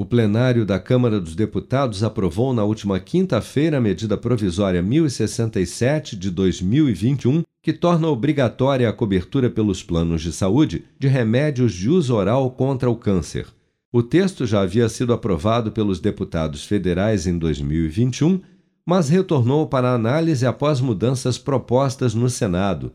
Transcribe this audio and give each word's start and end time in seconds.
O 0.00 0.06
plenário 0.06 0.64
da 0.64 0.80
Câmara 0.80 1.20
dos 1.20 1.36
Deputados 1.36 2.02
aprovou 2.02 2.54
na 2.54 2.64
última 2.64 2.98
quinta-feira 2.98 3.76
a 3.76 3.80
medida 3.82 4.16
provisória 4.16 4.82
1067 4.82 6.16
de 6.16 6.30
2021, 6.30 7.42
que 7.62 7.70
torna 7.70 8.08
obrigatória 8.08 8.88
a 8.88 8.94
cobertura 8.94 9.50
pelos 9.50 9.82
planos 9.82 10.22
de 10.22 10.32
saúde 10.32 10.86
de 10.98 11.06
remédios 11.06 11.74
de 11.74 11.90
uso 11.90 12.14
oral 12.14 12.50
contra 12.52 12.88
o 12.88 12.96
câncer. 12.96 13.46
O 13.92 14.02
texto 14.02 14.46
já 14.46 14.62
havia 14.62 14.88
sido 14.88 15.12
aprovado 15.12 15.70
pelos 15.70 16.00
deputados 16.00 16.64
federais 16.64 17.26
em 17.26 17.36
2021, 17.36 18.40
mas 18.86 19.10
retornou 19.10 19.66
para 19.66 19.92
análise 19.92 20.46
após 20.46 20.80
mudanças 20.80 21.36
propostas 21.36 22.14
no 22.14 22.30
Senado. 22.30 22.90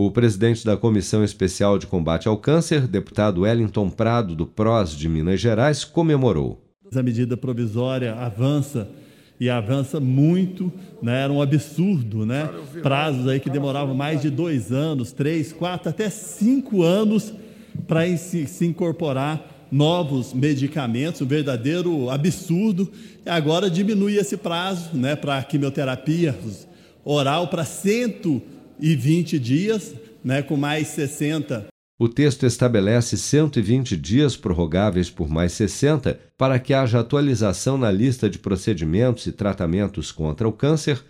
O 0.00 0.12
presidente 0.12 0.64
da 0.64 0.76
Comissão 0.76 1.24
Especial 1.24 1.76
de 1.76 1.84
Combate 1.84 2.28
ao 2.28 2.36
Câncer, 2.36 2.86
deputado 2.86 3.40
Wellington 3.40 3.90
Prado, 3.90 4.36
do 4.36 4.46
PROS 4.46 4.96
de 4.96 5.08
Minas 5.08 5.40
Gerais, 5.40 5.84
comemorou. 5.84 6.62
A 6.94 7.02
medida 7.02 7.36
provisória 7.36 8.14
avança 8.14 8.88
e 9.40 9.50
avança 9.50 9.98
muito, 9.98 10.72
né? 11.02 11.24
era 11.24 11.32
um 11.32 11.42
absurdo, 11.42 12.24
né? 12.24 12.48
Prazos 12.80 13.26
aí 13.26 13.40
que 13.40 13.50
demoravam 13.50 13.92
mais 13.92 14.22
de 14.22 14.30
dois 14.30 14.70
anos, 14.70 15.10
três, 15.10 15.52
quatro, 15.52 15.88
até 15.88 16.08
cinco 16.08 16.84
anos 16.84 17.34
para 17.88 18.06
se, 18.16 18.64
incorporar 18.64 19.66
novos 19.68 20.32
medicamentos, 20.32 21.22
um 21.22 21.26
verdadeiro 21.26 22.08
absurdo. 22.08 22.88
E 23.26 23.28
agora 23.28 23.68
diminui 23.68 24.16
esse 24.16 24.36
prazo 24.36 24.96
né, 24.96 25.16
para 25.16 25.42
quimioterapia 25.42 26.38
oral 27.04 27.48
para 27.48 27.64
100 27.64 28.57
e 28.80 28.94
20 28.94 29.38
dias, 29.38 29.94
né, 30.24 30.42
com 30.42 30.56
mais 30.56 30.88
60. 30.88 31.68
O 32.00 32.08
texto 32.08 32.46
estabelece 32.46 33.16
120 33.16 33.96
dias 33.96 34.36
prorrogáveis 34.36 35.10
por 35.10 35.28
mais 35.28 35.52
60 35.52 36.18
para 36.36 36.58
que 36.58 36.72
haja 36.72 37.00
atualização 37.00 37.76
na 37.76 37.90
lista 37.90 38.30
de 38.30 38.38
procedimentos 38.38 39.26
e 39.26 39.32
tratamentos 39.32 40.12
contra 40.12 40.48
o 40.48 40.52
câncer, 40.52 41.04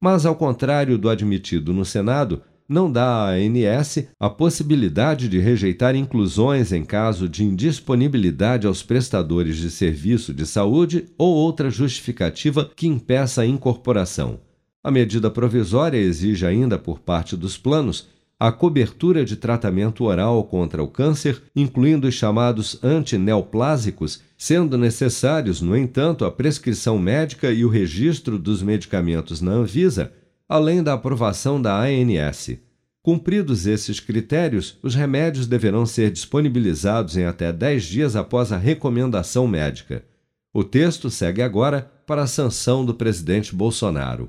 mas, 0.00 0.26
ao 0.26 0.34
contrário 0.34 0.98
do 0.98 1.08
admitido 1.08 1.72
no 1.72 1.84
Senado, 1.84 2.42
não 2.68 2.90
dá 2.90 3.28
à 3.28 3.34
ANS 3.34 4.08
a 4.18 4.28
possibilidade 4.28 5.28
de 5.28 5.38
rejeitar 5.38 5.94
inclusões 5.94 6.72
em 6.72 6.84
caso 6.84 7.28
de 7.28 7.44
indisponibilidade 7.44 8.66
aos 8.66 8.82
prestadores 8.82 9.56
de 9.58 9.70
serviço 9.70 10.34
de 10.34 10.44
saúde 10.44 11.06
ou 11.16 11.34
outra 11.34 11.70
justificativa 11.70 12.68
que 12.74 12.88
impeça 12.88 13.42
a 13.42 13.46
incorporação. 13.46 14.40
A 14.84 14.90
medida 14.90 15.30
provisória 15.30 15.96
exige 15.96 16.44
ainda 16.44 16.76
por 16.76 16.98
parte 16.98 17.36
dos 17.36 17.56
planos 17.56 18.08
a 18.38 18.50
cobertura 18.50 19.24
de 19.24 19.36
tratamento 19.36 20.02
oral 20.02 20.42
contra 20.42 20.82
o 20.82 20.88
câncer, 20.88 21.40
incluindo 21.54 22.08
os 22.08 22.14
chamados 22.14 22.76
antineoplásicos, 22.82 24.20
sendo 24.36 24.76
necessários, 24.76 25.60
no 25.60 25.76
entanto, 25.76 26.24
a 26.24 26.32
prescrição 26.32 26.98
médica 26.98 27.52
e 27.52 27.64
o 27.64 27.68
registro 27.68 28.40
dos 28.40 28.60
medicamentos 28.60 29.40
na 29.40 29.52
Anvisa, 29.52 30.12
além 30.48 30.82
da 30.82 30.94
aprovação 30.94 31.62
da 31.62 31.80
ANS. 31.80 32.58
Cumpridos 33.00 33.64
esses 33.64 34.00
critérios, 34.00 34.76
os 34.82 34.96
remédios 34.96 35.46
deverão 35.46 35.86
ser 35.86 36.10
disponibilizados 36.10 37.16
em 37.16 37.24
até 37.24 37.52
10 37.52 37.84
dias 37.84 38.16
após 38.16 38.50
a 38.50 38.58
recomendação 38.58 39.46
médica. 39.46 40.04
O 40.52 40.64
texto 40.64 41.08
segue 41.08 41.42
agora 41.42 41.88
para 42.04 42.22
a 42.22 42.26
sanção 42.26 42.84
do 42.84 42.92
presidente 42.92 43.54
Bolsonaro 43.54 44.28